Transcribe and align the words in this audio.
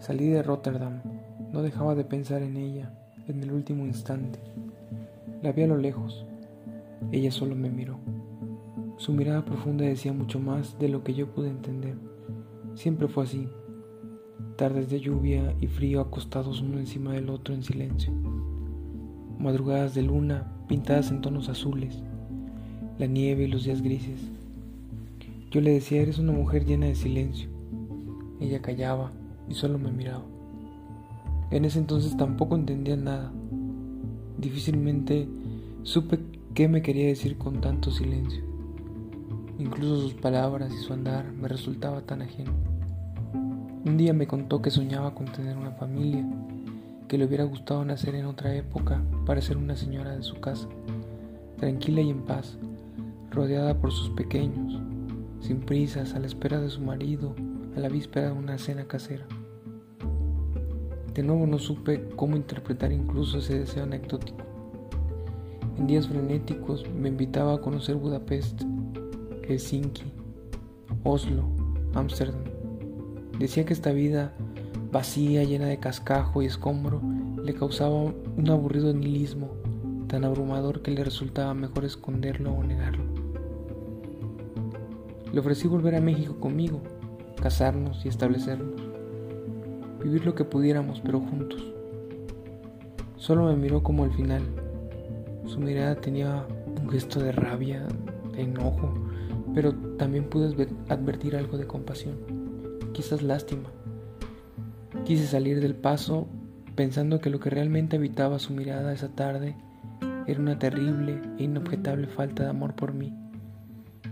Salí 0.00 0.26
de 0.26 0.42
Rotterdam. 0.42 1.00
No 1.50 1.62
dejaba 1.62 1.94
de 1.94 2.04
pensar 2.04 2.42
en 2.42 2.58
ella 2.58 2.92
en 3.26 3.42
el 3.42 3.52
último 3.52 3.86
instante. 3.86 4.38
La 5.42 5.52
vi 5.52 5.62
a 5.62 5.66
lo 5.66 5.78
lejos. 5.78 6.26
Ella 7.10 7.32
solo 7.32 7.54
me 7.54 7.70
miró. 7.70 7.96
Su 8.98 9.14
mirada 9.14 9.46
profunda 9.46 9.86
decía 9.86 10.12
mucho 10.12 10.38
más 10.38 10.78
de 10.78 10.90
lo 10.90 11.02
que 11.02 11.14
yo 11.14 11.28
pude 11.28 11.48
entender. 11.48 11.94
Siempre 12.74 13.08
fue 13.08 13.24
así. 13.24 13.48
Tardes 14.56 14.90
de 14.90 15.00
lluvia 15.00 15.54
y 15.58 15.66
frío 15.66 16.02
acostados 16.02 16.60
uno 16.60 16.78
encima 16.78 17.14
del 17.14 17.30
otro 17.30 17.54
en 17.54 17.62
silencio. 17.62 18.12
Madrugadas 19.38 19.94
de 19.94 20.02
luna 20.02 20.52
pintadas 20.68 21.10
en 21.10 21.22
tonos 21.22 21.48
azules. 21.48 22.02
La 22.98 23.06
nieve 23.06 23.44
y 23.44 23.48
los 23.48 23.64
días 23.64 23.80
grises. 23.80 24.20
Yo 25.50 25.62
le 25.62 25.72
decía, 25.72 26.02
eres 26.02 26.18
una 26.18 26.32
mujer 26.32 26.66
llena 26.66 26.84
de 26.84 26.94
silencio. 26.94 27.49
Ella 28.40 28.60
callaba 28.62 29.12
y 29.48 29.54
solo 29.54 29.78
me 29.78 29.92
miraba. 29.92 30.24
En 31.50 31.64
ese 31.64 31.78
entonces 31.78 32.16
tampoco 32.16 32.56
entendía 32.56 32.96
nada. 32.96 33.32
Difícilmente 34.38 35.28
supe 35.82 36.20
qué 36.54 36.68
me 36.68 36.82
quería 36.82 37.06
decir 37.06 37.36
con 37.38 37.60
tanto 37.60 37.90
silencio. 37.90 38.42
Incluso 39.58 40.00
sus 40.00 40.14
palabras 40.14 40.72
y 40.72 40.78
su 40.78 40.92
andar 40.92 41.32
me 41.32 41.48
resultaba 41.48 42.00
tan 42.02 42.22
ajeno. 42.22 42.52
Un 43.84 43.96
día 43.96 44.12
me 44.12 44.26
contó 44.26 44.62
que 44.62 44.70
soñaba 44.70 45.14
con 45.14 45.26
tener 45.26 45.56
una 45.56 45.72
familia, 45.72 46.24
que 47.08 47.18
le 47.18 47.24
hubiera 47.24 47.44
gustado 47.44 47.84
nacer 47.84 48.14
en 48.14 48.26
otra 48.26 48.54
época 48.54 49.02
para 49.26 49.40
ser 49.40 49.56
una 49.56 49.76
señora 49.76 50.16
de 50.16 50.22
su 50.22 50.38
casa, 50.40 50.68
tranquila 51.58 52.00
y 52.00 52.10
en 52.10 52.22
paz, 52.22 52.56
rodeada 53.30 53.78
por 53.78 53.90
sus 53.90 54.10
pequeños, 54.10 54.80
sin 55.40 55.60
prisas, 55.60 56.14
a 56.14 56.20
la 56.20 56.26
espera 56.26 56.60
de 56.60 56.70
su 56.70 56.80
marido, 56.80 57.34
a 57.76 57.80
la 57.80 57.88
víspera 57.88 58.26
de 58.26 58.32
una 58.32 58.58
cena 58.58 58.86
casera. 58.86 59.26
De 61.14 61.22
nuevo 61.22 61.46
no 61.46 61.58
supe 61.58 62.08
cómo 62.16 62.36
interpretar 62.36 62.92
incluso 62.92 63.38
ese 63.38 63.58
deseo 63.58 63.82
anecdótico. 63.82 64.38
En 65.78 65.86
días 65.86 66.08
frenéticos 66.08 66.88
me 66.90 67.08
invitaba 67.08 67.54
a 67.54 67.60
conocer 67.60 67.96
Budapest, 67.96 68.62
Helsinki, 69.42 70.12
Oslo, 71.04 71.44
Ámsterdam. 71.94 72.44
Decía 73.38 73.64
que 73.64 73.72
esta 73.72 73.92
vida 73.92 74.34
vacía, 74.92 75.44
llena 75.44 75.66
de 75.66 75.78
cascajo 75.78 76.42
y 76.42 76.46
escombro, 76.46 77.00
le 77.42 77.54
causaba 77.54 77.94
un 77.94 78.50
aburrido 78.50 78.92
nihilismo 78.92 79.50
tan 80.06 80.24
abrumador 80.24 80.82
que 80.82 80.90
le 80.90 81.04
resultaba 81.04 81.54
mejor 81.54 81.84
esconderlo 81.84 82.52
o 82.52 82.62
negarlo. 82.62 83.04
Le 85.32 85.40
ofrecí 85.40 85.68
volver 85.68 85.94
a 85.94 86.00
México 86.00 86.38
conmigo, 86.40 86.82
casarnos 87.40 88.04
y 88.04 88.08
establecernos, 88.08 88.80
vivir 90.02 90.24
lo 90.24 90.34
que 90.34 90.44
pudiéramos, 90.44 91.00
pero 91.00 91.20
juntos. 91.20 91.72
Solo 93.16 93.46
me 93.46 93.56
miró 93.56 93.82
como 93.82 94.04
al 94.04 94.12
final. 94.12 94.42
Su 95.46 95.60
mirada 95.60 95.96
tenía 95.96 96.46
un 96.80 96.88
gesto 96.88 97.20
de 97.20 97.32
rabia, 97.32 97.86
de 98.32 98.42
enojo, 98.42 98.94
pero 99.54 99.74
también 99.96 100.24
pude 100.24 100.68
advertir 100.88 101.36
algo 101.36 101.58
de 101.58 101.66
compasión, 101.66 102.16
quizás 102.92 103.22
lástima. 103.22 103.68
Quise 105.04 105.26
salir 105.26 105.60
del 105.60 105.74
paso 105.74 106.28
pensando 106.76 107.20
que 107.20 107.30
lo 107.30 107.40
que 107.40 107.50
realmente 107.50 107.96
habitaba 107.96 108.38
su 108.38 108.52
mirada 108.52 108.92
esa 108.92 109.08
tarde 109.08 109.56
era 110.26 110.40
una 110.40 110.58
terrible 110.58 111.20
e 111.38 111.44
inobjetable 111.44 112.06
falta 112.06 112.44
de 112.44 112.50
amor 112.50 112.74
por 112.74 112.94
mí, 112.94 113.12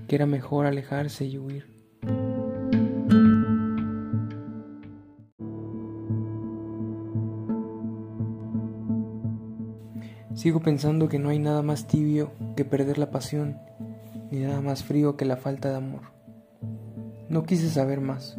que 0.07 0.17
era 0.17 0.27
mejor 0.27 0.67
alejarse 0.67 1.25
y 1.25 1.39
huir. 1.39 1.78
Sigo 10.39 10.61
pensando 10.61 11.09
que 11.09 11.19
no 11.19 11.31
hay 11.31 11.41
nada 11.41 11.63
más 11.63 11.89
tibio 11.89 12.31
que 12.55 12.65
perder 12.65 12.97
la 12.97 13.11
pasión 13.11 13.57
ni 14.31 14.39
nada 14.39 14.61
más 14.61 14.85
frío 14.85 15.17
que 15.17 15.25
la 15.25 15.37
falta 15.37 15.69
de 15.69 15.79
amor. 15.79 16.03
No 17.29 17.43
quise 17.43 17.69
saber 17.69 18.01
más. 18.01 18.39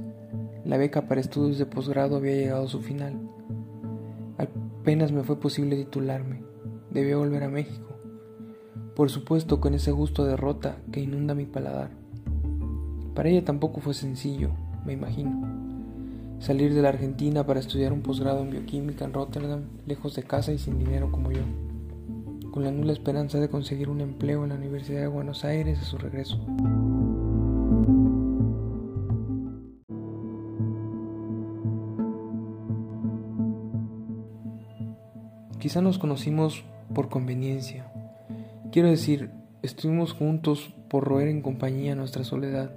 La 0.63 0.77
beca 0.77 1.09
para 1.09 1.19
estudios 1.19 1.57
de 1.57 1.65
posgrado 1.65 2.15
había 2.15 2.37
llegado 2.37 2.63
a 2.63 2.69
su 2.69 2.79
final. 2.79 3.19
Apenas 4.37 5.11
me 5.11 5.23
fue 5.23 5.41
posible 5.41 5.75
titularme. 5.75 6.41
Debía 6.89 7.17
volver 7.17 7.43
a 7.43 7.49
México. 7.49 7.93
Por 8.95 9.09
supuesto 9.09 9.59
con 9.59 9.73
ese 9.73 9.91
gusto 9.91 10.23
de 10.23 10.31
derrota 10.31 10.77
que 10.93 11.01
inunda 11.01 11.35
mi 11.35 11.47
paladar. 11.47 11.89
Para 13.13 13.27
ella 13.27 13.43
tampoco 13.43 13.81
fue 13.81 13.93
sencillo, 13.93 14.51
me 14.85 14.93
imagino. 14.93 15.45
Salir 16.39 16.73
de 16.73 16.81
la 16.81 16.87
Argentina 16.87 17.45
para 17.45 17.59
estudiar 17.59 17.91
un 17.91 18.03
posgrado 18.03 18.39
en 18.39 18.51
bioquímica 18.51 19.03
en 19.03 19.11
Rotterdam, 19.11 19.63
lejos 19.85 20.15
de 20.15 20.23
casa 20.23 20.53
y 20.53 20.59
sin 20.59 20.79
dinero 20.79 21.11
como 21.11 21.33
yo 21.33 21.41
con 22.65 22.85
la 22.85 22.91
esperanza 22.91 23.39
de 23.39 23.47
conseguir 23.47 23.87
un 23.87 24.01
empleo 24.01 24.43
en 24.43 24.49
la 24.49 24.55
Universidad 24.55 24.99
de 24.99 25.07
Buenos 25.07 25.45
Aires 25.45 25.79
a 25.79 25.85
su 25.85 25.97
regreso. 25.97 26.37
Quizá 35.57 35.81
nos 35.81 35.99
conocimos 35.99 36.65
por 36.93 37.07
conveniencia. 37.07 37.93
Quiero 38.73 38.89
decir, 38.89 39.29
estuvimos 39.61 40.11
juntos 40.11 40.73
por 40.89 41.05
roer 41.05 41.29
en 41.29 41.41
compañía 41.41 41.95
nuestra 41.95 42.25
soledad. 42.25 42.75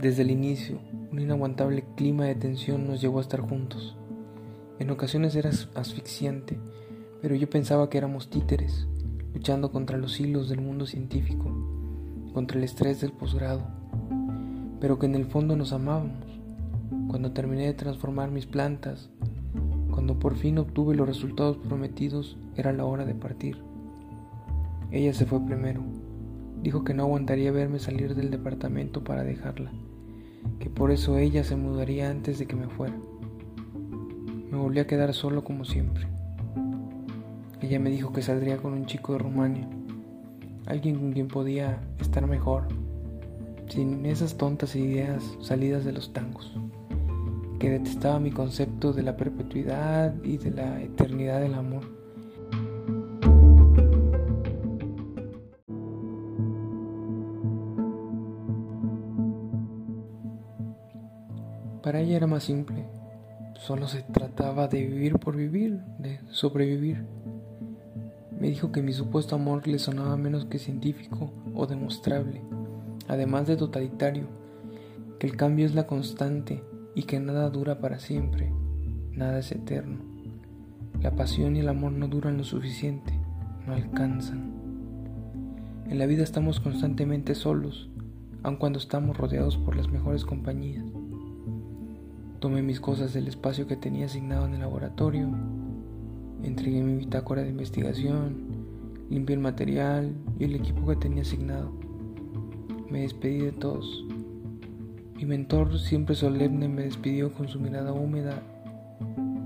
Desde 0.00 0.22
el 0.22 0.30
inicio, 0.30 0.78
un 1.12 1.20
inaguantable 1.20 1.84
clima 1.94 2.24
de 2.24 2.36
tensión 2.36 2.86
nos 2.86 3.02
llevó 3.02 3.18
a 3.18 3.22
estar 3.22 3.40
juntos. 3.40 3.98
En 4.78 4.90
ocasiones 4.90 5.36
era 5.36 5.50
asfixiante 5.74 6.58
pero 7.22 7.34
yo 7.34 7.48
pensaba 7.48 7.88
que 7.88 7.98
éramos 7.98 8.30
títeres, 8.30 8.86
luchando 9.34 9.70
contra 9.70 9.98
los 9.98 10.18
hilos 10.20 10.48
del 10.48 10.60
mundo 10.60 10.86
científico, 10.86 11.50
contra 12.32 12.58
el 12.58 12.64
estrés 12.64 13.00
del 13.00 13.12
posgrado, 13.12 13.62
pero 14.80 14.98
que 14.98 15.06
en 15.06 15.14
el 15.14 15.26
fondo 15.26 15.56
nos 15.56 15.72
amábamos. 15.72 16.24
Cuando 17.08 17.32
terminé 17.32 17.66
de 17.66 17.74
transformar 17.74 18.30
mis 18.30 18.46
plantas, 18.46 19.10
cuando 19.90 20.18
por 20.18 20.36
fin 20.36 20.58
obtuve 20.58 20.94
los 20.94 21.06
resultados 21.06 21.56
prometidos, 21.56 22.36
era 22.56 22.72
la 22.72 22.84
hora 22.84 23.04
de 23.04 23.14
partir. 23.14 23.58
Ella 24.90 25.12
se 25.14 25.26
fue 25.26 25.44
primero. 25.44 25.82
Dijo 26.62 26.84
que 26.84 26.94
no 26.94 27.04
aguantaría 27.04 27.50
verme 27.52 27.78
salir 27.78 28.14
del 28.14 28.30
departamento 28.30 29.02
para 29.04 29.24
dejarla, 29.24 29.72
que 30.58 30.70
por 30.70 30.90
eso 30.90 31.18
ella 31.18 31.44
se 31.44 31.56
mudaría 31.56 32.10
antes 32.10 32.38
de 32.38 32.46
que 32.46 32.56
me 32.56 32.68
fuera. 32.68 32.96
Me 34.50 34.58
volví 34.58 34.78
a 34.78 34.86
quedar 34.86 35.12
solo 35.12 35.44
como 35.44 35.64
siempre. 35.64 36.15
Ella 37.62 37.80
me 37.80 37.90
dijo 37.90 38.12
que 38.12 38.20
saldría 38.20 38.58
con 38.58 38.74
un 38.74 38.86
chico 38.86 39.14
de 39.14 39.18
Rumania, 39.18 39.66
alguien 40.66 40.98
con 40.98 41.12
quien 41.12 41.26
podía 41.26 41.80
estar 41.98 42.26
mejor, 42.26 42.68
sin 43.68 44.04
esas 44.04 44.36
tontas 44.36 44.76
ideas 44.76 45.22
salidas 45.40 45.84
de 45.84 45.92
los 45.92 46.12
tangos, 46.12 46.54
que 47.58 47.70
detestaba 47.70 48.20
mi 48.20 48.30
concepto 48.30 48.92
de 48.92 49.02
la 49.02 49.16
perpetuidad 49.16 50.14
y 50.22 50.36
de 50.36 50.50
la 50.50 50.82
eternidad 50.82 51.40
del 51.40 51.54
amor. 51.54 51.96
Para 61.82 62.00
ella 62.00 62.16
era 62.16 62.26
más 62.26 62.42
simple, 62.44 62.84
solo 63.54 63.88
se 63.88 64.02
trataba 64.02 64.68
de 64.68 64.84
vivir 64.84 65.18
por 65.18 65.36
vivir, 65.36 65.80
de 65.98 66.20
sobrevivir. 66.30 67.06
Me 68.40 68.48
dijo 68.48 68.70
que 68.70 68.82
mi 68.82 68.92
supuesto 68.92 69.34
amor 69.34 69.66
le 69.66 69.78
sonaba 69.78 70.16
menos 70.16 70.44
que 70.44 70.58
científico 70.58 71.32
o 71.54 71.66
demostrable, 71.66 72.42
además 73.08 73.46
de 73.46 73.56
totalitario, 73.56 74.26
que 75.18 75.26
el 75.26 75.36
cambio 75.36 75.64
es 75.64 75.74
la 75.74 75.86
constante 75.86 76.62
y 76.94 77.04
que 77.04 77.18
nada 77.18 77.48
dura 77.48 77.78
para 77.80 77.98
siempre, 77.98 78.52
nada 79.12 79.38
es 79.38 79.52
eterno. 79.52 79.98
La 81.00 81.12
pasión 81.12 81.56
y 81.56 81.60
el 81.60 81.68
amor 81.68 81.92
no 81.92 82.08
duran 82.08 82.36
lo 82.36 82.44
suficiente, 82.44 83.18
no 83.66 83.72
alcanzan. 83.72 84.52
En 85.88 85.98
la 85.98 86.06
vida 86.06 86.22
estamos 86.22 86.60
constantemente 86.60 87.34
solos, 87.34 87.88
aun 88.42 88.56
cuando 88.56 88.78
estamos 88.78 89.16
rodeados 89.16 89.56
por 89.56 89.76
las 89.76 89.88
mejores 89.88 90.24
compañías. 90.24 90.84
Tomé 92.38 92.60
mis 92.60 92.80
cosas 92.80 93.14
del 93.14 93.28
espacio 93.28 93.66
que 93.66 93.76
tenía 93.76 94.06
asignado 94.06 94.46
en 94.46 94.54
el 94.54 94.60
laboratorio 94.60 95.28
Entregué 96.46 96.80
mi 96.80 96.94
bitácora 96.94 97.42
de 97.42 97.50
investigación, 97.50 98.36
limpié 99.10 99.34
el 99.34 99.42
material 99.42 100.14
y 100.38 100.44
el 100.44 100.54
equipo 100.54 100.86
que 100.86 100.94
tenía 100.94 101.22
asignado. 101.22 101.72
Me 102.88 103.00
despedí 103.00 103.38
de 103.38 103.50
todos. 103.50 104.04
Mi 105.16 105.24
mentor, 105.26 105.76
siempre 105.76 106.14
solemne, 106.14 106.68
me 106.68 106.82
despidió 106.82 107.32
con 107.32 107.48
su 107.48 107.58
mirada 107.58 107.92
húmeda, 107.92 108.40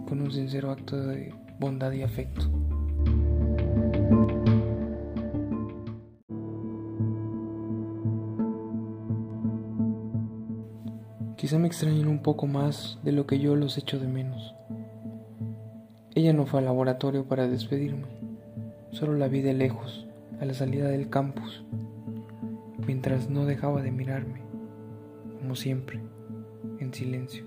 con 0.06 0.20
un 0.20 0.31
sincero 0.31 0.70
acto 0.70 1.00
de 1.00 1.32
bondad 1.58 1.91
y 1.93 2.02
afecto. 2.02 2.50
Quizá 11.37 11.58
me 11.58 11.67
extrañen 11.67 12.08
un 12.08 12.23
poco 12.23 12.47
más 12.47 12.99
de 13.02 13.12
lo 13.12 13.26
que 13.26 13.38
yo 13.38 13.56
los 13.56 13.79
echo 13.79 13.99
de 13.99 14.06
menos. 14.06 14.55
Ella 16.15 16.33
no 16.33 16.45
fue 16.45 16.59
al 16.59 16.67
laboratorio 16.67 17.25
para 17.25 17.47
despedirme, 17.47 18.09
solo 18.91 19.15
la 19.15 19.29
vi 19.29 19.43
de 19.43 19.55
lejos, 19.55 20.09
a 20.41 20.45
la 20.45 20.55
salida 20.55 20.89
del 20.89 21.09
campus, 21.09 21.65
mientras 22.85 23.31
no 23.31 23.47
dejaba 23.47 23.81
de 23.81 23.93
mirarme, 23.93 24.41
como 25.39 25.55
siempre, 25.55 26.01
en 26.81 26.93
silencio. 26.93 27.45